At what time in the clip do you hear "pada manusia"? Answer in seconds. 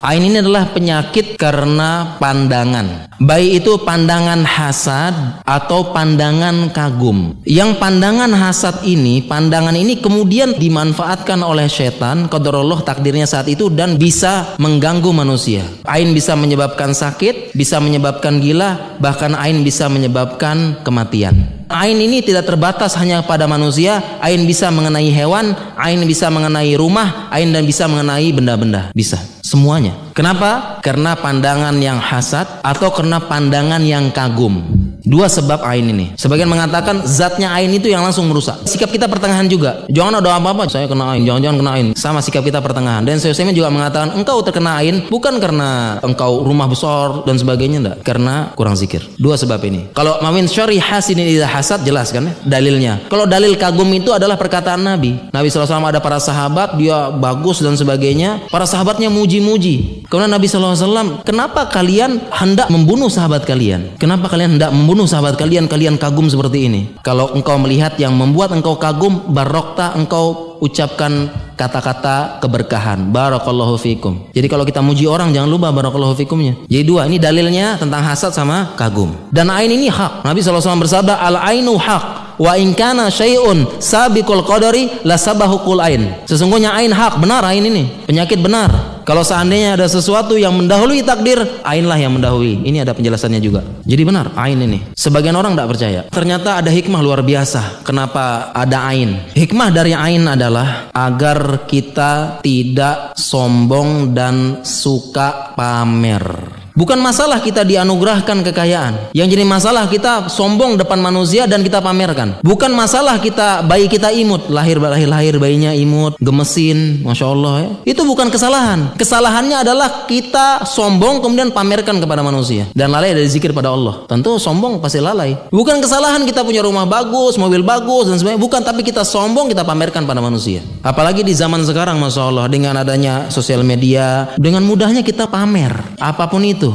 23.22-24.02, 130.06-130.62